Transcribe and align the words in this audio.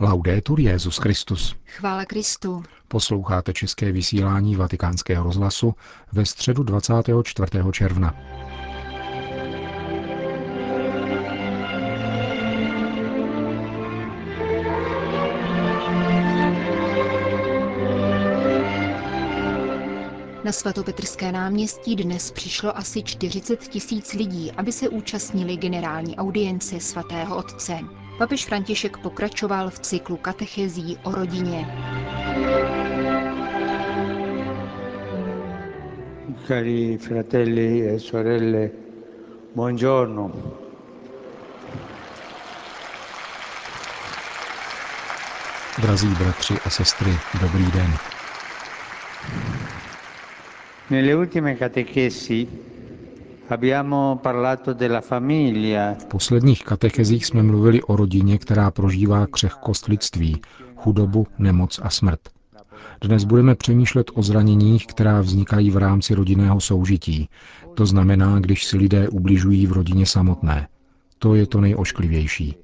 Laudetur 0.00 0.60
Jezus 0.60 0.96
Christus. 0.98 1.56
Chvála 1.66 2.04
Kristu. 2.04 2.62
Posloucháte 2.88 3.52
české 3.52 3.92
vysílání 3.92 4.56
Vatikánského 4.56 5.24
rozhlasu 5.24 5.74
ve 6.12 6.26
středu 6.26 6.62
24. 6.62 7.48
června. 7.72 8.14
Na 20.44 20.52
svatopetrské 20.52 21.32
náměstí 21.32 21.96
dnes 21.96 22.30
přišlo 22.30 22.78
asi 22.78 23.02
40 23.02 23.60
tisíc 23.60 24.12
lidí, 24.12 24.52
aby 24.52 24.72
se 24.72 24.88
účastnili 24.88 25.56
generální 25.56 26.16
audience 26.16 26.80
svatého 26.80 27.36
otce. 27.36 28.03
Papež 28.18 28.46
František 28.46 28.96
pokračoval 28.96 29.70
v 29.70 29.78
cyklu 29.78 30.16
katechezí 30.16 30.98
o 31.02 31.12
rodině. 31.12 31.66
Cari 36.46 36.98
fratelli 36.98 37.88
e 37.88 38.00
sorelle, 38.00 38.70
buongiorno. 39.54 40.32
Drazí 45.82 46.08
bratři 46.08 46.54
a 46.64 46.70
sestry, 46.70 47.10
dobrý 47.40 47.70
den. 47.70 47.96
Nelle 50.90 51.16
ultime 51.16 51.56
catechesi 51.56 52.48
V 55.98 56.04
posledních 56.08 56.62
katechezích 56.64 57.26
jsme 57.26 57.42
mluvili 57.42 57.82
o 57.82 57.96
rodině, 57.96 58.38
která 58.38 58.70
prožívá 58.70 59.26
křehkost 59.26 59.86
lidství, 59.86 60.40
chudobu, 60.76 61.26
nemoc 61.38 61.80
a 61.82 61.90
smrt. 61.90 62.20
Dnes 63.00 63.24
budeme 63.24 63.54
přemýšlet 63.54 64.10
o 64.14 64.22
zraněních, 64.22 64.86
která 64.86 65.20
vznikají 65.20 65.70
v 65.70 65.76
rámci 65.76 66.14
rodinného 66.14 66.60
soužití. 66.60 67.28
To 67.74 67.86
znamená, 67.86 68.38
když 68.40 68.64
si 68.64 68.76
lidé 68.76 69.08
ubližují 69.08 69.66
v 69.66 69.72
rodině 69.72 70.06
samotné. 70.06 70.68
To 71.18 71.34
je 71.34 71.46
to 71.46 71.60
nejošklivější. 71.60 72.56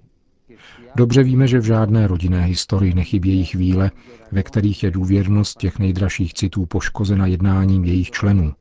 Dobře 0.97 1.23
víme, 1.23 1.48
že 1.48 1.58
v 1.58 1.64
žádné 1.64 2.06
rodinné 2.06 2.45
historii 2.45 2.95
nechybějí 2.95 3.45
chvíle, 3.45 3.91
ve 4.33 4.42
kterých 4.42 4.83
je 4.83 4.91
důvěrnost 4.91 5.58
těch 5.58 5.78
nejdražších 5.78 6.34
citů 6.34 6.67
poškozena 6.67 7.27
jednáním 7.27 7.84
jejich 7.84 8.11
členů. 8.11 8.53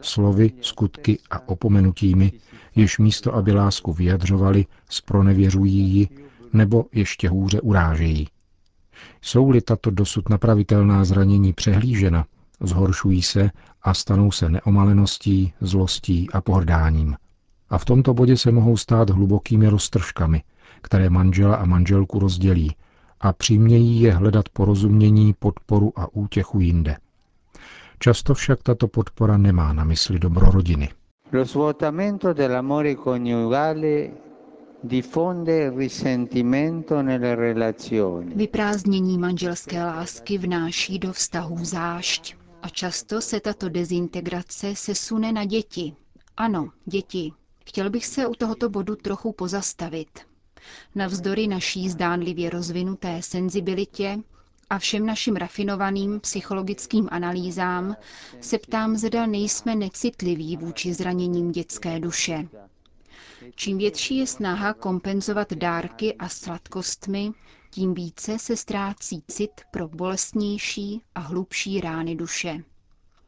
Slovy, 0.00 0.52
skutky 0.60 1.18
a 1.30 1.48
opomenutími, 1.48 2.32
jež 2.76 2.98
místo, 2.98 3.34
aby 3.34 3.52
lásku 3.52 3.92
vyjadřovali, 3.92 4.66
spronevěřují 4.90 5.74
ji 5.74 6.08
nebo 6.52 6.84
ještě 6.92 7.28
hůře 7.28 7.60
urážejí. 7.60 8.28
Jsou-li 9.22 9.60
tato 9.60 9.90
dosud 9.90 10.28
napravitelná 10.28 11.04
zranění 11.04 11.52
přehlížena, 11.52 12.26
zhoršují 12.60 13.22
se 13.22 13.50
a 13.82 13.94
stanou 13.94 14.30
se 14.30 14.48
neomaleností, 14.48 15.52
zlostí 15.60 16.30
a 16.32 16.40
pohrdáním. 16.40 17.16
A 17.70 17.78
v 17.78 17.84
tomto 17.84 18.14
bodě 18.14 18.36
se 18.36 18.52
mohou 18.52 18.76
stát 18.76 19.10
hlubokými 19.10 19.68
roztržkami, 19.68 20.42
které 20.82 21.10
manžela 21.10 21.56
a 21.56 21.64
manželku 21.64 22.18
rozdělí 22.18 22.76
a 23.20 23.32
přimějí 23.32 24.00
je 24.00 24.12
hledat 24.12 24.48
porozumění, 24.48 25.34
podporu 25.38 25.92
a 25.96 26.14
útěchu 26.14 26.60
jinde. 26.60 26.96
Často 27.98 28.34
však 28.34 28.62
tato 28.62 28.88
podpora 28.88 29.36
nemá 29.36 29.72
na 29.72 29.84
mysli 29.84 30.18
dobro 30.18 30.50
rodiny. 30.50 30.88
Lo 31.32 31.44
svuotamento 31.46 32.32
dell'amore 32.32 32.94
coniugale 32.96 34.10
diffonde 34.82 35.70
risentimento 35.70 37.02
nelle 37.02 37.34
relazioni. 37.34 38.34
Vyprázdnění 38.34 39.18
manželské 39.18 39.84
lásky 39.84 40.38
vnáší 40.38 40.98
do 40.98 41.12
vztahů 41.12 41.64
zášť. 41.64 42.36
A 42.62 42.68
často 42.68 43.20
se 43.20 43.40
tato 43.40 43.68
dezintegrace 43.68 44.74
sesune 44.76 45.32
na 45.32 45.44
děti. 45.44 45.92
Ano, 46.36 46.68
děti. 46.84 47.32
Chtěl 47.66 47.90
bych 47.90 48.06
se 48.06 48.26
u 48.26 48.34
tohoto 48.34 48.68
bodu 48.68 48.96
trochu 48.96 49.32
pozastavit. 49.32 50.08
Navzdory 50.94 51.46
naší 51.48 51.88
zdánlivě 51.88 52.50
rozvinuté 52.50 53.22
senzibilitě 53.22 54.18
a 54.70 54.78
všem 54.78 55.06
našim 55.06 55.36
rafinovaným 55.36 56.20
psychologickým 56.20 57.08
analýzám 57.10 57.96
se 58.40 58.58
ptám, 58.58 58.96
zda 58.96 59.26
nejsme 59.26 59.74
necitliví 59.74 60.56
vůči 60.56 60.94
zraněním 60.94 61.52
dětské 61.52 62.00
duše. 62.00 62.48
Čím 63.54 63.78
větší 63.78 64.16
je 64.16 64.26
snaha 64.26 64.74
kompenzovat 64.74 65.52
dárky 65.52 66.14
a 66.14 66.28
sladkostmi, 66.28 67.32
tím 67.70 67.94
více 67.94 68.38
se 68.38 68.56
ztrácí 68.56 69.22
cit 69.28 69.50
pro 69.70 69.88
bolestnější 69.88 71.02
a 71.14 71.20
hlubší 71.20 71.80
rány 71.80 72.16
duše. 72.16 72.64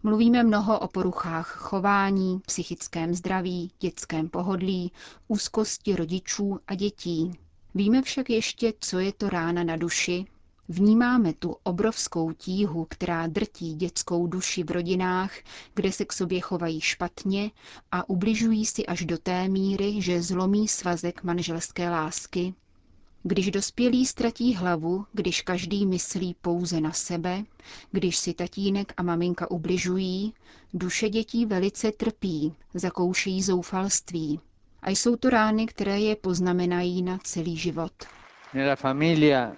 Mluvíme 0.02 0.42
mnoho 0.42 0.78
o 0.78 0.88
poruchách 0.88 1.56
chování, 1.56 2.40
psychickém 2.46 3.14
zdraví, 3.14 3.70
dětském 3.80 4.28
pohodlí, 4.28 4.92
úzkosti 5.28 5.96
rodičů 5.96 6.58
a 6.66 6.74
dětí. 6.74 7.32
Víme 7.74 8.02
však 8.02 8.30
ještě, 8.30 8.72
co 8.80 8.98
je 8.98 9.12
to 9.12 9.28
rána 9.28 9.64
na 9.64 9.76
duši, 9.76 10.24
Vnímáme 10.70 11.32
tu 11.32 11.56
obrovskou 11.62 12.32
tíhu, 12.32 12.86
která 12.90 13.26
drtí 13.26 13.74
dětskou 13.74 14.26
duši 14.26 14.64
v 14.64 14.70
rodinách, 14.70 15.32
kde 15.74 15.92
se 15.92 16.04
k 16.04 16.12
sobě 16.12 16.40
chovají 16.40 16.80
špatně 16.80 17.50
a 17.92 18.08
ubližují 18.08 18.66
si 18.66 18.86
až 18.86 19.04
do 19.04 19.18
té 19.18 19.48
míry, 19.48 20.02
že 20.02 20.22
zlomí 20.22 20.68
svazek 20.68 21.22
manželské 21.22 21.90
lásky. 21.90 22.54
Když 23.22 23.50
dospělí 23.50 24.06
ztratí 24.06 24.54
hlavu, 24.54 25.06
když 25.12 25.42
každý 25.42 25.86
myslí 25.86 26.36
pouze 26.40 26.80
na 26.80 26.92
sebe, 26.92 27.44
když 27.90 28.16
si 28.16 28.34
tatínek 28.34 28.92
a 28.96 29.02
maminka 29.02 29.50
ubližují, 29.50 30.34
duše 30.74 31.08
dětí 31.08 31.46
velice 31.46 31.92
trpí, 31.92 32.54
zakoušejí 32.74 33.42
zoufalství. 33.42 34.40
A 34.82 34.90
jsou 34.90 35.16
to 35.16 35.30
rány, 35.30 35.66
které 35.66 36.00
je 36.00 36.16
poznamenají 36.16 37.02
na 37.02 37.18
celý 37.18 37.56
život. 37.56 37.92
Nella 38.54 38.76
famiglia 38.76 39.52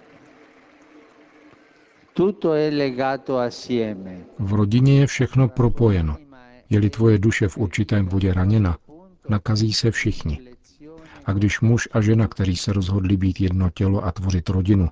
v 4.39 4.53
rodině 4.53 4.99
je 4.99 5.07
všechno 5.07 5.49
propojeno. 5.49 6.17
Je-li 6.69 6.89
tvoje 6.89 7.17
duše 7.17 7.47
v 7.47 7.57
určitém 7.57 8.05
bodě 8.05 8.33
raněna, 8.33 8.77
nakazí 9.29 9.73
se 9.73 9.91
všichni. 9.91 10.39
A 11.25 11.33
když 11.33 11.61
muž 11.61 11.87
a 11.91 12.01
žena, 12.01 12.27
kteří 12.27 12.57
se 12.57 12.73
rozhodli 12.73 13.17
být 13.17 13.41
jedno 13.41 13.69
tělo 13.69 14.05
a 14.05 14.11
tvořit 14.11 14.49
rodinu, 14.49 14.89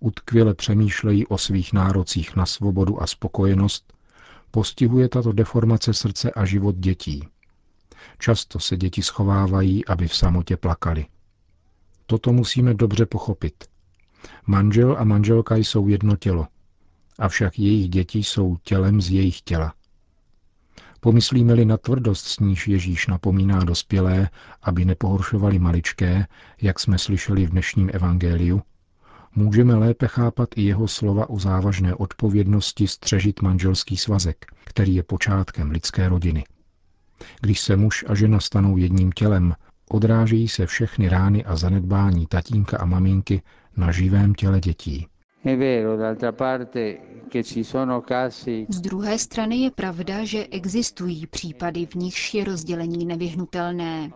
utkvěle 0.00 0.54
přemýšlejí 0.54 1.26
o 1.26 1.38
svých 1.38 1.72
nárocích 1.72 2.36
na 2.36 2.46
svobodu 2.46 3.02
a 3.02 3.06
spokojenost, 3.06 3.92
postihuje 4.50 5.08
tato 5.08 5.32
deformace 5.32 5.94
srdce 5.94 6.30
a 6.30 6.44
život 6.44 6.76
dětí. 6.76 7.28
Často 8.18 8.58
se 8.58 8.76
děti 8.76 9.02
schovávají, 9.02 9.86
aby 9.86 10.08
v 10.08 10.16
samotě 10.16 10.56
plakali. 10.56 11.06
Toto 12.06 12.32
musíme 12.32 12.74
dobře 12.74 13.06
pochopit. 13.06 13.64
Manžel 14.46 14.96
a 14.98 15.04
manželka 15.04 15.56
jsou 15.56 15.88
jedno 15.88 16.16
tělo– 16.16 16.46
avšak 17.18 17.58
jejich 17.58 17.88
děti 17.88 18.18
jsou 18.18 18.56
tělem 18.56 19.00
z 19.00 19.10
jejich 19.10 19.40
těla. 19.40 19.74
Pomyslíme-li 21.00 21.64
na 21.64 21.76
tvrdost, 21.76 22.26
s 22.26 22.38
níž 22.38 22.68
Ježíš 22.68 23.06
napomíná 23.06 23.64
dospělé, 23.64 24.30
aby 24.62 24.84
nepohoršovali 24.84 25.58
maličké, 25.58 26.26
jak 26.62 26.80
jsme 26.80 26.98
slyšeli 26.98 27.46
v 27.46 27.50
dnešním 27.50 27.90
evangeliu, 27.92 28.62
můžeme 29.36 29.74
lépe 29.74 30.08
chápat 30.08 30.48
i 30.56 30.62
jeho 30.62 30.88
slova 30.88 31.30
o 31.30 31.38
závažné 31.38 31.94
odpovědnosti 31.94 32.88
střežit 32.88 33.42
manželský 33.42 33.96
svazek, 33.96 34.46
který 34.64 34.94
je 34.94 35.02
počátkem 35.02 35.70
lidské 35.70 36.08
rodiny. 36.08 36.44
Když 37.40 37.60
se 37.60 37.76
muž 37.76 38.04
a 38.08 38.14
žena 38.14 38.40
stanou 38.40 38.76
jedním 38.76 39.12
tělem, 39.12 39.54
odrážejí 39.90 40.48
se 40.48 40.66
všechny 40.66 41.08
rány 41.08 41.44
a 41.44 41.56
zanedbání 41.56 42.26
tatínka 42.26 42.78
a 42.78 42.84
maminky 42.84 43.42
na 43.76 43.92
živém 43.92 44.34
těle 44.34 44.60
dětí. 44.60 45.06
Z 48.68 48.80
druhé 48.80 49.18
strany 49.18 49.56
je 49.56 49.70
pravda, 49.70 50.24
že 50.24 50.46
existují 50.50 51.26
případy, 51.26 51.86
v 51.86 51.94
nichž 51.94 52.34
je 52.34 52.44
rozdělení 52.44 53.04
nevyhnutelné. 53.06 54.10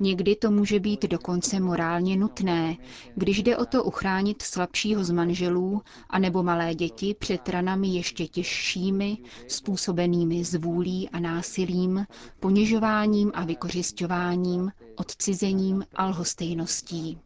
Někdy 0.00 0.36
to 0.36 0.50
může 0.50 0.80
být 0.80 1.02
dokonce 1.02 1.60
morálně 1.60 2.16
nutné, 2.16 2.76
když 3.14 3.42
jde 3.42 3.56
o 3.56 3.64
to 3.66 3.84
uchránit 3.84 4.42
slabšího 4.42 5.04
z 5.04 5.10
manželů 5.10 5.82
anebo 6.10 6.42
malé 6.42 6.74
děti 6.74 7.14
před 7.18 7.48
ranami 7.48 7.88
ještě 7.88 8.26
těžšími, 8.26 9.18
způsobenými 9.48 10.44
zvůlí 10.44 11.08
a 11.10 11.20
násilím, 11.20 12.06
ponižováním 12.40 13.30
a 13.34 13.44
vykořišťováním, 13.44 14.72
odcizením 14.96 15.84
a 15.94 16.06
lhostejností. 16.06 17.18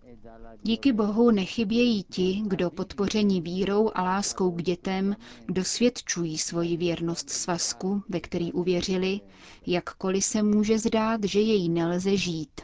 Díky 0.62 0.92
Bohu 0.92 1.30
nechybějí 1.30 2.02
ti, 2.02 2.42
kdo 2.46 2.70
podpoření 2.70 3.40
vírou 3.40 3.90
a 3.94 4.02
láskou 4.02 4.50
k 4.50 4.62
dětem 4.62 5.16
dosvědčují 5.48 6.38
svoji 6.38 6.76
věrnost 6.76 7.30
svazku, 7.30 8.02
ve 8.08 8.20
který 8.20 8.52
uvěřili, 8.52 9.20
jakkoliv 9.66 10.24
se 10.24 10.42
může 10.42 10.78
zdát, 10.78 11.24
že 11.24 11.40
jej 11.40 11.68
nelze 11.68 12.16
žít. 12.16 12.60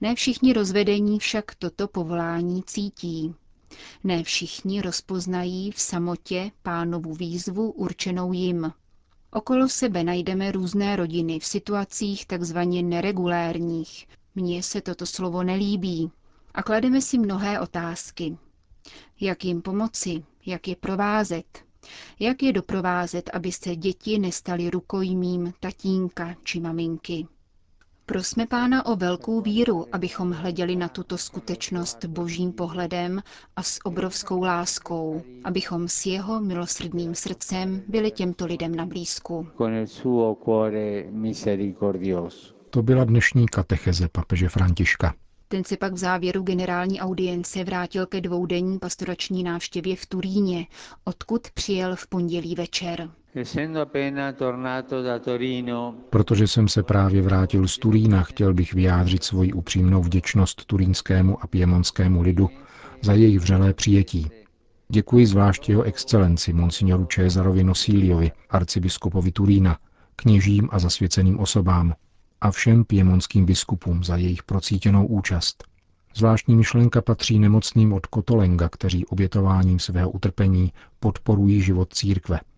Ne 0.00 0.14
všichni 0.14 0.52
rozvedení 0.52 1.18
však 1.18 1.54
toto 1.54 1.88
povolání 1.88 2.62
cítí. 2.62 3.34
Ne 4.04 4.22
všichni 4.22 4.82
rozpoznají 4.82 5.70
v 5.70 5.80
samotě 5.80 6.50
pánovu 6.62 7.14
výzvu 7.14 7.70
určenou 7.70 8.32
jim. 8.32 8.72
Okolo 9.30 9.68
sebe 9.68 10.04
najdeme 10.04 10.52
různé 10.52 10.96
rodiny 10.96 11.38
v 11.38 11.44
situacích 11.46 12.26
takzvaně 12.26 12.82
neregulérních. 12.82 14.08
Mně 14.34 14.62
se 14.62 14.80
toto 14.80 15.06
slovo 15.06 15.42
nelíbí. 15.42 16.10
A 16.54 16.62
klademe 16.62 17.00
si 17.00 17.18
mnohé 17.18 17.60
otázky. 17.60 18.36
Jak 19.20 19.44
jim 19.44 19.62
pomoci? 19.62 20.24
Jak 20.46 20.68
je 20.68 20.76
provázet? 20.76 21.64
Jak 22.20 22.42
je 22.42 22.52
doprovázet, 22.52 23.30
aby 23.32 23.52
se 23.52 23.76
děti 23.76 24.18
nestaly 24.18 24.70
rukojmím 24.70 25.52
tatínka 25.60 26.34
či 26.42 26.60
maminky? 26.60 27.26
Prosme 28.06 28.46
pána 28.46 28.86
o 28.86 28.96
velkou 28.96 29.40
víru, 29.40 29.86
abychom 29.92 30.32
hleděli 30.32 30.76
na 30.76 30.88
tuto 30.88 31.18
skutečnost 31.18 32.04
božím 32.04 32.52
pohledem 32.52 33.22
a 33.56 33.62
s 33.62 33.78
obrovskou 33.84 34.42
láskou, 34.42 35.22
abychom 35.44 35.88
s 35.88 36.06
jeho 36.06 36.40
milosrdným 36.40 37.14
srdcem 37.14 37.82
byli 37.88 38.10
těmto 38.10 38.46
lidem 38.46 38.74
na 38.74 38.86
blízku. 38.86 39.46
To 42.70 42.82
byla 42.82 43.04
dnešní 43.04 43.46
katecheze 43.46 44.08
papeže 44.08 44.48
Františka. 44.48 45.14
Ten 45.52 45.64
se 45.64 45.76
pak 45.76 45.92
v 45.92 45.96
závěru 45.96 46.42
generální 46.42 47.00
audience 47.00 47.64
vrátil 47.64 48.06
ke 48.06 48.20
dvoudenní 48.20 48.78
pastorační 48.78 49.42
návštěvě 49.42 49.96
v 49.96 50.06
Turíně, 50.06 50.66
odkud 51.04 51.50
přijel 51.50 51.96
v 51.96 52.06
pondělí 52.06 52.54
večer. 52.54 53.10
Protože 56.10 56.46
jsem 56.46 56.68
se 56.68 56.82
právě 56.82 57.22
vrátil 57.22 57.68
z 57.68 57.78
Turína, 57.78 58.22
chtěl 58.22 58.54
bych 58.54 58.74
vyjádřit 58.74 59.24
svoji 59.24 59.52
upřímnou 59.52 60.02
vděčnost 60.02 60.64
turínskému 60.64 61.42
a 61.42 61.46
piemonskému 61.46 62.22
lidu 62.22 62.50
za 63.02 63.12
jejich 63.12 63.38
vřelé 63.40 63.74
přijetí. 63.74 64.30
Děkuji 64.88 65.26
zvlášť 65.26 65.68
jeho 65.68 65.82
excelenci, 65.82 66.52
monsignoru 66.52 67.06
Cesarovi 67.06 67.64
Nosíliovi, 67.64 68.30
arcibiskupovi 68.50 69.32
Turína, 69.32 69.78
kněžím 70.16 70.68
a 70.72 70.78
zasvěceným 70.78 71.38
osobám 71.40 71.94
a 72.42 72.50
všem 72.50 72.84
piemonským 72.84 73.46
biskupům 73.46 74.04
za 74.04 74.16
jejich 74.16 74.42
procítěnou 74.42 75.06
účast. 75.06 75.64
Zvláštní 76.14 76.56
myšlenka 76.56 77.02
patří 77.02 77.38
nemocným 77.38 77.92
od 77.92 78.06
Kotolenga, 78.06 78.68
kteří 78.68 79.06
obětováním 79.06 79.78
svého 79.78 80.10
utrpení 80.10 80.72
podporují 81.00 81.62
život 81.62 81.94
církve– 81.94 82.40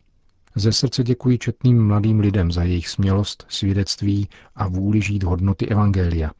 ze 0.56 0.72
srdce 0.72 1.02
děkuji 1.02 1.38
četným 1.38 1.86
mladým 1.86 2.20
lidem 2.20 2.52
za 2.52 2.62
jejich 2.62 2.88
smělost, 2.88 3.46
svědectví 3.48 4.28
a 4.54 4.68
vůli 4.68 5.02
žít 5.02 5.22
hodnoty 5.22 5.68
Evangelia. 5.68 6.30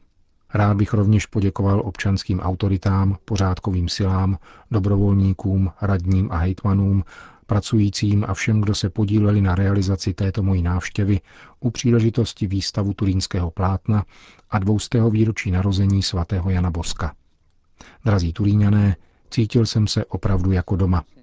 Rád 0.53 0.77
bych 0.77 0.93
rovněž 0.93 1.25
poděkoval 1.25 1.81
občanským 1.85 2.39
autoritám, 2.39 3.17
pořádkovým 3.25 3.89
silám, 3.89 4.37
dobrovolníkům, 4.71 5.71
radním 5.81 6.31
a 6.31 6.37
hejtmanům, 6.37 7.03
pracujícím 7.45 8.25
a 8.27 8.33
všem, 8.33 8.61
kdo 8.61 8.75
se 8.75 8.89
podíleli 8.89 9.41
na 9.41 9.55
realizaci 9.55 10.13
této 10.13 10.43
mojí 10.43 10.61
návštěvy 10.61 11.19
u 11.59 11.71
příležitosti 11.71 12.47
výstavu 12.47 12.93
turínského 12.93 13.51
plátna 13.51 14.05
a 14.49 14.59
dvoustého 14.59 15.09
výročí 15.09 15.51
narození 15.51 16.03
svatého 16.03 16.49
Jana 16.49 16.71
Boska. 16.71 17.15
Drazí 18.05 18.33
turíňané, 18.33 18.95
cítil 19.29 19.65
jsem 19.65 19.87
se 19.87 20.05
opravdu 20.05 20.51
jako 20.51 20.75
doma– 20.75 21.03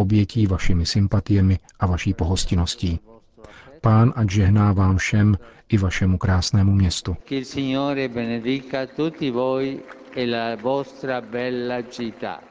obětí 0.00 0.46
vašimi 0.46 0.86
sympatiemi 0.86 1.58
a 1.80 1.86
vaší 1.86 2.14
pohostinností. 2.14 3.00
Pán 3.80 4.12
ať 4.16 4.30
žehná 4.30 4.72
vám 4.72 4.96
všem 4.96 5.36
i 5.68 5.76
vašemu 5.78 6.18
krásnému 6.18 6.72
městu. 6.72 7.16
E 7.30 7.42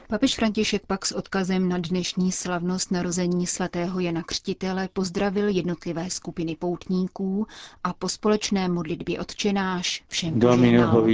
Papež 0.08 0.34
František 0.36 0.82
pak 0.86 1.06
s 1.06 1.12
odkazem 1.12 1.68
na 1.68 1.78
dnešní 1.78 2.32
slavnost 2.32 2.90
narození 2.90 3.46
svatého 3.46 4.00
Jana 4.00 4.22
Křtitele 4.22 4.88
pozdravil 4.92 5.48
jednotlivé 5.48 6.10
skupiny 6.10 6.56
poutníků 6.56 7.46
a 7.84 7.92
po 7.92 8.08
společné 8.08 8.68
modlitbě 8.68 9.20
odčenáš 9.20 10.04
všem 10.08 10.40
požehnal. 10.40 11.06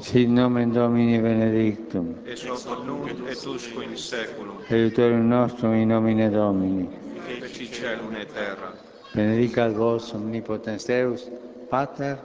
Sit 0.00 0.28
nomen 0.28 0.70
Domini 0.72 1.22
benedictum. 1.22 2.14
Et 2.26 3.46
usque 3.46 3.84
in 3.84 3.96
seculum. 3.96 4.56
Aiutorium 4.70 5.28
nostrum 5.28 5.72
in 5.72 5.88
nomine 5.88 6.30
Domini. 6.30 7.05
Feci 7.26 7.66
celum 7.68 8.14
et 8.14 8.32
terra. 8.32 8.72
Benedicat 9.14 9.72
vos 9.72 10.12
omnipotens 10.14 10.86
Deus, 10.86 11.28
Pater 11.70 12.18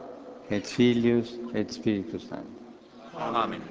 et 0.49 0.67
Filius 0.67 1.39
et 1.53 1.73
Spiritus 1.73 2.27
Sanctus. 2.27 2.61
Amen. 3.13 3.61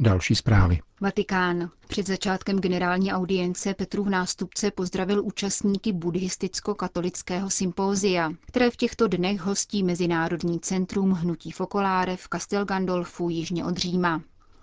Další 0.00 0.34
zprávy. 0.34 0.78
Vatikán. 1.00 1.70
Před 1.88 2.06
začátkem 2.06 2.58
generální 2.60 3.12
audience 3.12 3.74
Petrův 3.74 4.08
nástupce 4.08 4.70
pozdravil 4.70 5.24
účastníky 5.24 5.92
buddhisticko-katolického 5.92 7.50
sympózia, 7.50 8.32
které 8.46 8.70
v 8.70 8.76
těchto 8.76 9.08
dnech 9.08 9.40
hostí 9.40 9.82
Mezinárodní 9.82 10.60
centrum 10.60 11.10
Hnutí 11.10 11.50
Fokoláre 11.50 12.16
v 12.16 12.28
Castel 12.32 12.64
Gandolfu 12.64 13.28
jižně 13.28 13.64
od 13.64 13.76
Říma. 13.76 14.22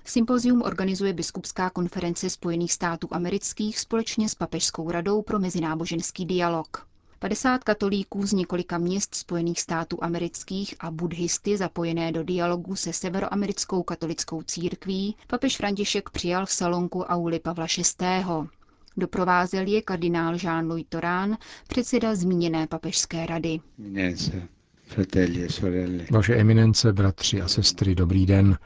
Sympozium 0.10 0.62
organizuje 0.62 1.14
Biskupská 1.14 1.70
konference 1.70 2.30
Spojených 2.30 2.74
států 2.74 3.08
amerických 3.12 3.80
společně 3.80 4.30
s 4.30 4.36
Papežskou 4.36 4.92
radou 4.92 5.22
pro 5.22 5.40
mezináboženský 5.40 6.26
dialog. 6.26 6.88
50 7.20 7.64
katolíků 7.64 8.26
z 8.28 8.34
několika 8.34 8.78
měst 8.78 9.16
Spojených 9.16 9.62
států 9.62 9.98
amerických 10.04 10.76
a 10.80 10.92
buddhisty 10.92 11.58
zapojené 11.58 12.12
do 12.12 12.24
dialogu 12.24 12.76
se 12.76 12.94
severoamerickou 12.94 13.84
katolickou 13.84 14.42
církví 14.42 15.16
papež 15.28 15.58
František 15.58 16.10
přijal 16.10 16.46
v 16.46 16.52
salonku 16.52 17.02
Auli 17.04 17.40
Pavla 17.40 17.68
VI. 17.78 18.24
Doprovázel 18.98 19.68
je 19.68 19.82
kardinál 19.82 20.36
Jean-Louis 20.36 20.86
Torán, 20.90 21.38
předseda 21.68 22.16
zmíněné 22.16 22.68
papežské 22.68 23.26
rady. 23.26 23.60
E 23.98 24.14
Vaše 26.12 26.36
eminence, 26.36 26.94
bratři 26.94 27.42
a 27.42 27.48
sestry, 27.48 27.96
dobrý 27.96 28.26
den. 28.26 28.58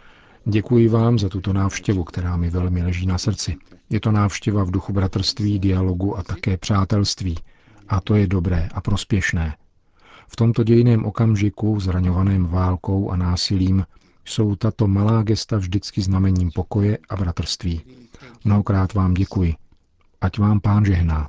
Děkuji 0.45 0.88
vám 0.88 1.19
za 1.19 1.29
tuto 1.29 1.53
návštěvu, 1.53 2.03
která 2.03 2.38
mi 2.38 2.49
velmi 2.49 2.83
leží 2.83 3.05
na 3.05 3.17
srdci. 3.17 3.55
Je 3.89 3.99
to 3.99 4.11
návštěva 4.11 4.63
v 4.63 4.71
duchu 4.71 4.93
bratrství, 4.93 5.59
dialogu 5.59 6.17
a 6.17 6.23
také 6.23 6.57
přátelství– 6.57 7.35
a 7.91 8.01
to 8.01 8.15
je 8.15 8.27
dobré 8.27 8.69
a 8.73 8.81
prospěšné. 8.81 9.55
V 10.27 10.35
tomto 10.35 10.63
dějiném 10.63 11.05
okamžiku, 11.05 11.79
zraňovaném 11.79 12.47
válkou 12.47 13.09
a 13.09 13.15
násilím, 13.15 13.85
jsou 14.25 14.55
tato 14.55 14.88
malá 14.88 15.23
gesta 15.23 15.57
vždycky 15.57 16.01
znamením 16.01 16.51
pokoje 16.51 16.97
a 17.09 17.15
bratrství. 17.15 17.81
Mnohokrát 18.44 18.94
vám 18.94 19.13
děkuji. 19.13 19.56
Ať 20.21 20.37
vám 20.39 20.59
pán 20.59 20.85
žehná. 20.85 21.27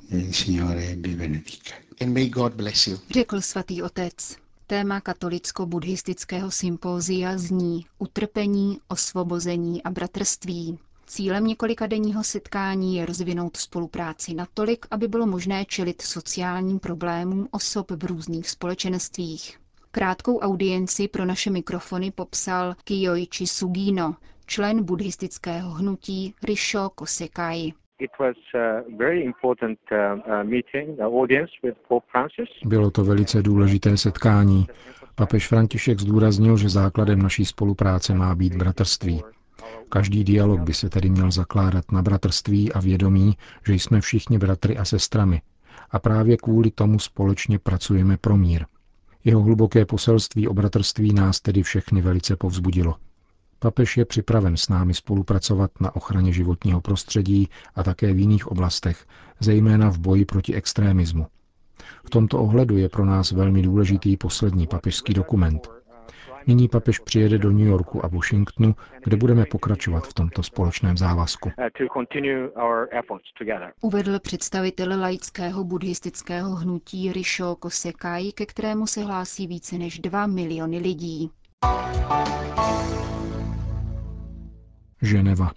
Řekl 3.11 3.41
svatý 3.41 3.81
otec. 3.83 4.42
Téma 4.73 5.01
katolicko-buddhistického 5.01 6.51
sympózia 6.51 7.37
zní 7.37 7.85
utrpení, 7.97 8.79
osvobození 8.87 9.83
a 9.83 9.89
bratrství. 9.89 10.79
Cílem 11.05 11.47
několika 11.47 11.87
denního 11.87 12.23
setkání 12.23 12.95
je 12.95 13.05
rozvinout 13.05 13.57
spolupráci 13.57 14.33
natolik, 14.33 14.85
aby 14.91 15.07
bylo 15.07 15.25
možné 15.25 15.65
čelit 15.65 16.01
sociálním 16.01 16.79
problémům 16.79 17.47
osob 17.51 17.91
v 17.91 18.03
různých 18.05 18.49
společenstvích. 18.49 19.59
Krátkou 19.91 20.39
audienci 20.39 21.07
pro 21.07 21.25
naše 21.25 21.49
mikrofony 21.49 22.11
popsal 22.11 22.75
Kiyoichi 22.83 23.47
Sugino, 23.47 24.15
člen 24.45 24.83
buddhistického 24.83 25.71
hnutí 25.71 26.33
Risho 26.43 26.89
Kosekai. 26.89 27.73
Bylo 32.65 32.91
to 32.91 33.03
velice 33.03 33.41
důležité 33.41 33.97
setkání. 33.97 34.67
Papež 35.15 35.47
František 35.47 35.99
zdůraznil, 35.99 36.57
že 36.57 36.69
základem 36.69 37.21
naší 37.21 37.45
spolupráce 37.45 38.15
má 38.15 38.35
být 38.35 38.55
bratrství. 38.55 39.23
Každý 39.89 40.23
dialog 40.23 40.59
by 40.59 40.73
se 40.73 40.89
tedy 40.89 41.09
měl 41.09 41.31
zakládat 41.31 41.91
na 41.91 42.01
bratrství 42.01 42.73
a 42.73 42.79
vědomí, 42.79 43.33
že 43.67 43.73
jsme 43.73 44.01
všichni 44.01 44.37
bratry 44.37 44.77
a 44.77 44.85
sestrami 44.85 45.41
a 45.91 45.99
právě 45.99 46.37
kvůli 46.37 46.71
tomu 46.71 46.99
společně 46.99 47.59
pracujeme 47.59 48.17
pro 48.17 48.37
mír. 48.37 48.65
Jeho 49.23 49.41
hluboké 49.41 49.85
poselství 49.85 50.47
o 50.47 50.53
bratrství 50.53 51.13
nás 51.13 51.41
tedy 51.41 51.63
všechny 51.63 52.01
velice 52.01 52.35
povzbudilo. 52.35 52.95
Papež 53.63 53.97
je 53.97 54.05
připraven 54.05 54.57
s 54.57 54.69
námi 54.69 54.93
spolupracovat 54.93 55.71
na 55.81 55.95
ochraně 55.95 56.33
životního 56.33 56.81
prostředí 56.81 57.49
a 57.75 57.83
také 57.83 58.13
v 58.13 58.19
jiných 58.19 58.47
oblastech, 58.47 59.05
zejména 59.39 59.89
v 59.89 59.97
boji 59.97 60.25
proti 60.25 60.55
extrémismu. 60.55 61.27
V 62.05 62.09
tomto 62.09 62.39
ohledu 62.39 62.77
je 62.77 62.89
pro 62.89 63.05
nás 63.05 63.31
velmi 63.31 63.61
důležitý 63.61 64.17
poslední 64.17 64.67
papežský 64.67 65.13
dokument, 65.13 65.69
Nyní 66.47 66.67
papež 66.67 66.99
přijede 66.99 67.37
do 67.37 67.51
New 67.51 67.67
Yorku 67.67 68.05
a 68.05 68.07
Washingtonu, 68.07 68.75
kde 69.03 69.17
budeme 69.17 69.45
pokračovat 69.45 70.07
v 70.07 70.13
tomto 70.13 70.43
společném 70.43 70.97
závazku. 70.97 71.51
Uvedl 73.81 74.19
představitel 74.19 74.99
laického 74.99 75.63
buddhistického 75.63 76.55
hnutí 76.55 77.13
Risho 77.13 77.55
Kosekai, 77.55 78.31
ke 78.31 78.45
kterému 78.45 78.87
se 78.87 79.01
hlásí 79.01 79.47
více 79.47 79.77
než 79.77 79.99
2 79.99 80.27
miliony 80.27 80.77
lidí. 80.77 81.31
Ženeva. 85.03 85.51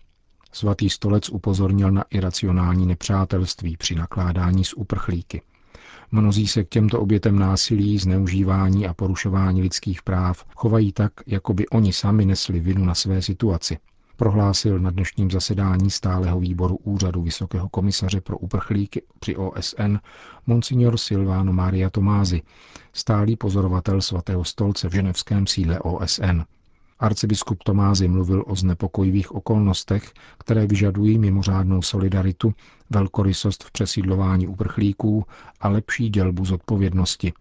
Svatý 0.52 0.90
stolec 0.90 1.28
upozornil 1.28 1.90
na 1.90 2.04
iracionální 2.10 2.86
nepřátelství 2.86 3.76
při 3.76 3.94
nakládání 3.94 4.64
s 4.64 4.76
uprchlíky. 4.76 5.42
Mnozí 6.12 6.46
se 6.46 6.64
k 6.64 6.68
těmto 6.68 7.00
obětem 7.00 7.38
násilí, 7.38 7.98
zneužívání 7.98 8.86
a 8.86 8.94
porušování 8.94 9.62
lidských 9.62 10.02
práv 10.02 10.44
chovají 10.56 10.92
tak, 10.92 11.12
jako 11.26 11.54
by 11.54 11.68
oni 11.68 11.92
sami 11.92 12.24
nesli 12.24 12.60
vinu 12.60 12.84
na 12.84 12.94
své 12.94 13.22
situaci, 13.22 13.78
prohlásil 14.16 14.78
na 14.78 14.90
dnešním 14.90 15.30
zasedání 15.30 15.90
stáleho 15.90 16.40
výboru 16.40 16.76
Úřadu 16.76 17.22
Vysokého 17.22 17.68
komisaře 17.68 18.20
pro 18.20 18.38
uprchlíky 18.38 19.02
při 19.20 19.36
OSN 19.36 19.96
Monsignor 20.46 20.96
Silvano 20.96 21.52
Maria 21.52 21.90
Tomázy, 21.90 22.42
stálý 22.92 23.36
pozorovatel 23.36 24.00
svatého 24.00 24.44
stolce 24.44 24.88
v 24.88 24.92
ženevském 24.92 25.46
sídle 25.46 25.78
OSN. 25.78 26.40
Arcibiskup 26.98 27.62
Tomázy 27.62 28.08
mluvil 28.08 28.44
o 28.46 28.56
znepokojivých 28.56 29.34
okolnostech, 29.34 30.12
které 30.38 30.66
vyžadují 30.66 31.18
mimořádnou 31.18 31.82
solidaritu, 31.82 32.54
velkorysost 32.90 33.64
v 33.64 33.70
přesídlování 33.70 34.48
uprchlíků 34.48 35.24
a 35.60 35.68
lepší 35.68 36.08
dělbu 36.08 36.44
zodpovědnosti. 36.44 37.32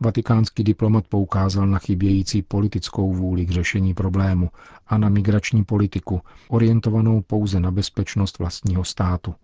Vatikánský 0.00 0.64
diplomat 0.64 1.04
poukázal 1.08 1.66
na 1.66 1.78
chybějící 1.78 2.42
politickou 2.42 3.12
vůli 3.14 3.46
k 3.46 3.50
řešení 3.50 3.94
problému 3.94 4.50
a 4.86 4.98
na 4.98 5.08
migrační 5.08 5.64
politiku, 5.64 6.20
orientovanou 6.48 7.20
pouze 7.20 7.60
na 7.60 7.70
bezpečnost 7.70 8.38
vlastního 8.38 8.84
státu. 8.84 9.34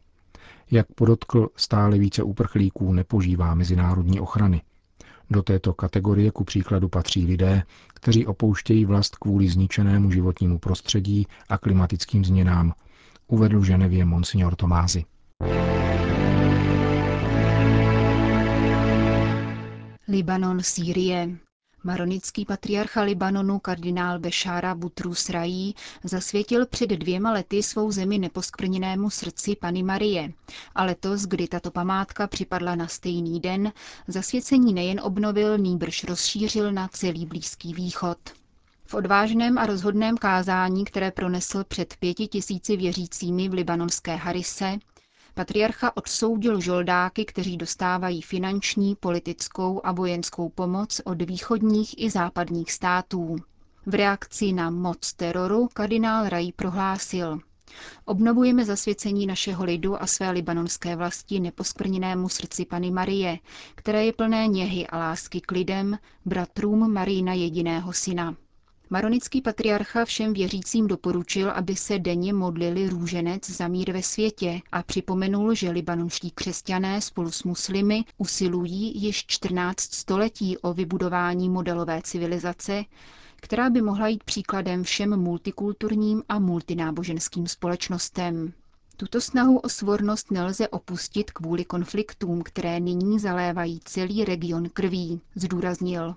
Jak 0.71 0.87
podotkl, 0.93 1.49
stále 1.57 1.99
více 1.99 2.23
uprchlíků 2.23 2.93
nepožívá 2.93 3.55
mezinárodní 3.55 4.21
ochrany. 4.21 4.62
Do 5.30 5.42
této 5.42 5.75
kategorie 5.75 6.30
ku 6.30 6.44
příkladu 6.44 6.88
patří 6.88 7.26
lidé, 7.26 7.62
kteří 7.94 8.26
opouštějí 8.26 8.84
vlast 8.84 9.16
kvůli 9.16 9.49
zničenému 9.49 10.10
životnímu 10.10 10.58
prostředí 10.58 11.26
a 11.49 11.58
klimatickým 11.58 12.25
změnám, 12.25 12.72
uvedl 13.26 13.64
Ženevě 13.64 14.04
monsignor 14.04 14.56
Tomázy. 14.56 15.04
Libanon, 20.08 20.62
Sýrie. 20.62 21.37
Maronický 21.84 22.44
patriarcha 22.44 23.02
Libanonu 23.02 23.58
kardinál 23.58 24.18
Bešára 24.18 24.75
Butrus 24.75 25.28
Rají 25.30 25.75
zasvětil 26.04 26.66
před 26.66 26.90
dvěma 26.90 27.32
lety 27.32 27.62
svou 27.62 27.92
zemi 27.92 28.18
neposkvrněnému 28.18 29.10
srdci 29.10 29.56
Pany 29.56 29.82
Marie. 29.82 30.32
A 30.75 30.84
letos, 30.84 31.22
kdy 31.22 31.49
tato 31.49 31.70
památka 31.70 32.26
připadla 32.26 32.75
na 32.75 32.88
stejný 32.88 33.40
den, 33.40 33.72
zasvěcení 34.08 34.75
nejen 34.75 35.00
obnovil, 35.00 35.58
nýbrž 35.58 36.04
rozšířil 36.04 36.72
na 36.72 36.88
celý 36.88 37.26
Blízký 37.26 37.75
východ. 37.75 38.18
V 38.87 38.94
odvážném 38.94 39.58
a 39.58 39.66
rozhodném 39.66 40.16
kázání, 40.16 40.84
které 40.84 41.10
pronesl 41.10 41.64
před 41.64 41.94
pěti 42.00 42.26
tisíci 42.28 42.76
věřícími 42.76 43.49
v 43.49 43.52
libanonské 43.52 44.16
Harise, 44.16 44.78
Patriarcha 45.40 45.97
odsoudil 45.97 46.61
žoldáky, 46.61 47.25
kteří 47.25 47.56
dostávají 47.56 48.23
finanční, 48.23 48.97
politickou 48.97 49.80
a 49.85 49.92
vojenskou 49.92 50.49
pomoc 50.49 51.00
od 51.04 51.23
východních 51.23 51.94
i 52.02 52.11
západních 52.11 52.73
států. 52.73 53.37
V 53.87 53.94
reakci 53.94 54.52
na 54.52 54.70
moc 54.70 55.12
teroru 55.12 55.68
kardinál 55.73 56.28
Rai 56.28 56.52
prohlásil, 56.52 57.38
Obnovujeme 58.04 58.64
zasvěcení 58.64 59.26
našeho 59.26 59.64
lidu 59.64 60.02
a 60.02 60.06
své 60.06 60.30
libanonské 60.30 60.97
vlasti 60.97 61.40
neposkvrněnému 61.40 62.28
srdci 62.28 62.64
Pany 62.64 62.90
Marie, 62.90 63.38
které 63.75 64.04
je 64.04 64.12
plné 64.12 64.47
něhy 64.47 64.87
a 64.87 64.99
lásky 64.99 65.40
k 65.40 65.50
lidem, 65.50 65.99
bratrům 66.25 66.92
Marína 66.92 67.32
jediného 67.32 67.92
syna. 67.92 68.37
Maronický 68.92 69.42
patriarcha 69.42 70.04
všem 70.04 70.32
věřícím 70.32 70.87
doporučil, 70.87 71.50
aby 71.50 71.76
se 71.76 71.99
denně 71.99 72.32
modlili 72.32 72.88
růženec 72.88 73.50
za 73.50 73.68
mír 73.68 73.92
ve 73.92 74.02
světě 74.02 74.61
a 74.73 74.82
připomenul, 74.82 75.54
že 75.54 75.70
libanonští 75.70 76.30
křesťané 76.30 77.00
spolu 77.00 77.30
s 77.30 77.42
muslimy 77.44 78.04
usilují 78.18 79.02
již 79.02 79.26
14 79.26 79.80
století 79.80 80.59
o 80.59 80.75
vybudování 80.75 81.49
modelové 81.49 82.00
civilizace, 82.04 82.85
která 83.37 83.70
by 83.70 83.82
mohla 83.82 84.09
jít 84.09 84.25
příkladem 84.25 84.82
všem 84.82 85.16
multikulturním 85.20 86.23
a 86.28 86.38
multináboženským 86.38 87.47
společnostem. 87.47 88.52
Tuto 88.97 89.20
snahu 89.20 89.59
o 89.59 89.68
svornost 89.68 90.30
nelze 90.30 90.68
opustit 90.68 91.30
kvůli 91.30 91.64
konfliktům, 91.64 92.42
které 92.42 92.80
nyní 92.80 93.18
zalévají 93.18 93.80
celý 93.85 94.25
region 94.25 94.68
krví, 94.68 95.20
zdůraznil. 95.35 96.14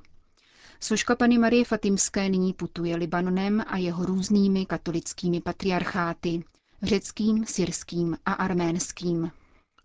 Soška 0.83 1.15
Pany 1.15 1.37
Marie 1.37 1.65
Fatimské 1.65 2.29
nyní 2.29 2.53
putuje 2.53 2.95
Libanonem 2.95 3.63
a 3.67 3.77
jeho 3.77 4.05
různými 4.05 4.65
katolickými 4.65 5.41
patriarcháty, 5.41 6.43
řeckým, 6.81 7.45
syrským 7.45 8.17
a 8.25 8.33
arménským. 8.33 9.31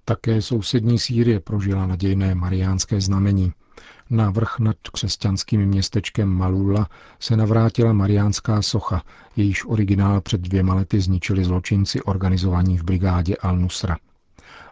Také 0.04 0.42
sousední 0.42 0.98
Sýrie 0.98 1.40
prožila 1.40 1.86
nadějné 1.86 2.34
mariánské 2.34 3.00
znamení. 3.00 3.52
Na 4.10 4.30
vrch 4.30 4.58
nad 4.58 4.76
křesťanským 4.92 5.66
městečkem 5.66 6.28
Malula 6.28 6.88
se 7.20 7.36
navrátila 7.36 7.92
mariánská 7.92 8.62
socha, 8.62 9.02
jejíž 9.36 9.64
originál 9.64 10.20
před 10.20 10.40
dvěma 10.40 10.74
lety 10.74 11.00
zničili 11.00 11.44
zločinci 11.44 12.02
organizovaní 12.02 12.78
v 12.78 12.82
brigádě 12.84 13.34
Al-Nusra. 13.34 13.96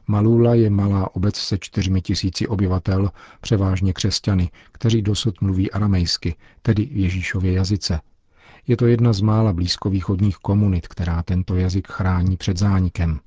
Malula 0.07 0.55
je 0.55 0.71
malá 0.71 1.15
obec 1.17 1.37
se 1.37 1.59
čtyřmi 1.59 2.03
tisíci 2.03 2.49
obyvatel, 2.49 3.11
převážně 3.41 3.93
křesťany, 3.93 4.51
kteří 4.73 5.03
dosud 5.03 5.41
mluví 5.41 5.71
aramejsky, 5.71 6.37
tedy 6.63 6.85
v 6.87 6.97
Ježíšově 6.97 7.53
jazyce. 7.53 8.01
Je 8.67 8.77
to 8.77 8.87
jedna 8.87 9.13
z 9.13 9.21
mála 9.21 9.53
blízkovýchodních 9.53 10.37
komunit, 10.37 10.89
která 10.89 11.23
tento 11.23 11.57
jazyk 11.57 11.89
chrání 11.89 12.37
před 12.37 12.57
zánikem. 12.57 13.21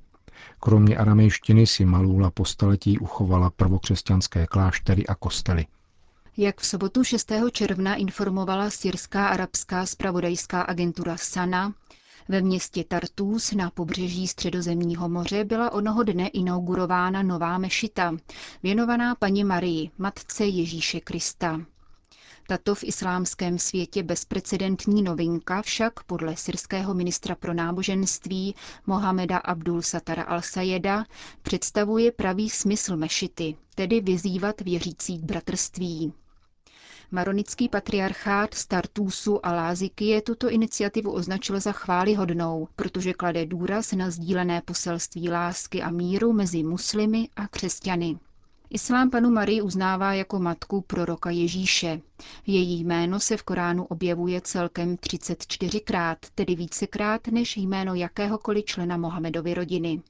Kromě 0.60 0.96
aramejštiny 0.96 1.66
si 1.66 1.84
Malula 1.84 2.30
po 2.30 2.44
staletí 2.44 2.98
uchovala 2.98 3.50
prvokřesťanské 3.50 4.46
kláštery 4.46 5.06
a 5.06 5.14
kostely. 5.14 5.66
Jak 6.36 6.60
v 6.60 6.66
sobotu 6.66 7.04
6. 7.04 7.32
června 7.52 7.94
informovala 7.94 8.70
syrská 8.70 9.26
arabská 9.28 9.86
spravodajská 9.86 10.62
agentura 10.62 11.16
Sana, 11.16 11.72
ve 12.30 12.40
městě 12.42 12.84
Tartus 12.88 13.52
na 13.52 13.70
pobřeží 13.70 14.28
Středozemního 14.28 15.08
moře 15.08 15.44
byla 15.44 15.72
onoho 15.72 16.02
dne 16.02 16.28
inaugurována 16.28 17.22
nová 17.22 17.58
mešita, 17.58 18.14
věnovaná 18.62 19.14
paní 19.14 19.44
Marii, 19.44 19.90
matce 19.98 20.44
Ježíše 20.44 21.00
Krista. 21.00 21.60
Tato 22.48 22.74
v 22.74 22.84
islámském 22.84 23.58
světě 23.58 24.02
bezprecedentní 24.02 25.02
novinka 25.02 25.62
však 25.62 26.02
podle 26.02 26.36
syrského 26.36 26.94
ministra 26.94 27.34
pro 27.34 27.54
náboženství 27.54 28.54
Mohameda 28.86 29.38
Abdul 29.38 29.82
Satara 29.82 30.22
al-Sayeda 30.38 31.04
představuje 31.42 32.12
pravý 32.12 32.50
smysl 32.50 32.96
mešity, 32.96 33.56
tedy 33.74 34.00
vyzývat 34.00 34.60
věřící 34.60 35.18
k 35.18 35.22
bratrství. 35.24 36.12
Maronický 37.12 37.68
patriarchát 37.68 38.54
Startusu 38.54 39.46
a 39.46 39.52
Láziky 39.52 40.06
tuto 40.22 40.50
iniciativu 40.50 41.10
označil 41.12 41.60
za 41.60 41.72
chválihodnou, 41.72 42.68
protože 42.76 43.12
klade 43.12 43.46
důraz 43.46 43.92
na 43.92 44.10
sdílené 44.10 44.62
poselství 44.64 45.30
lásky 45.30 45.82
a 45.82 45.90
míru 45.90 46.32
mezi 46.32 46.62
muslimy 46.62 47.28
a 47.36 47.48
křesťany. 47.48 48.18
Islám 48.70 49.10
panu 49.10 49.30
Marii 49.30 49.62
uznává 49.62 50.14
jako 50.14 50.38
matku 50.38 50.80
proroka 50.80 51.30
Ježíše. 51.30 52.00
Její 52.46 52.84
jméno 52.84 53.20
se 53.20 53.36
v 53.36 53.42
Koránu 53.42 53.84
objevuje 53.84 54.40
celkem 54.40 54.96
34krát, 54.96 56.16
tedy 56.34 56.54
vícekrát 56.54 57.26
než 57.26 57.56
jméno 57.56 57.94
jakéhokoliv 57.94 58.64
člena 58.64 58.96
Mohamedovy 58.96 59.54
rodiny. 59.54 60.02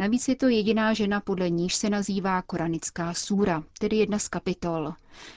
Navíc 0.00 0.28
je 0.28 0.36
to 0.36 0.48
jediná 0.48 0.92
žena, 0.94 1.20
podle 1.20 1.50
níž 1.50 1.74
se 1.74 1.90
nazývá 1.90 2.42
koranická 2.42 3.14
súra, 3.14 3.62
tedy 3.78 3.96
jedna 3.96 4.18
z 4.18 4.28
kapitol. 4.28 4.94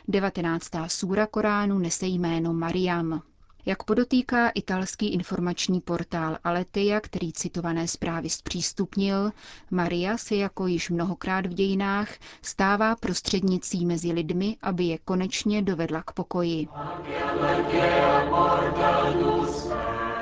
19. 0.07 0.69
súra 0.87 1.27
Koránu 1.27 1.77
nese 1.79 2.05
jméno 2.07 2.53
Mariam. 2.53 3.21
Jak 3.65 3.83
podotýká 3.83 4.49
italský 4.49 5.13
informační 5.13 5.81
portál 5.81 6.37
Aleteia, 6.43 6.99
který 6.99 7.33
citované 7.33 7.87
zprávy 7.87 8.29
zpřístupnil, 8.29 9.31
Maria 9.71 10.17
se 10.17 10.35
jako 10.35 10.67
již 10.67 10.89
mnohokrát 10.89 11.45
v 11.45 11.53
dějinách 11.53 12.09
stává 12.41 12.95
prostřednicí 12.95 13.85
mezi 13.85 14.11
lidmi, 14.11 14.57
aby 14.61 14.83
je 14.83 14.97
konečně 14.97 15.61
dovedla 15.61 16.03
k 16.03 16.11
pokoji. 16.11 16.67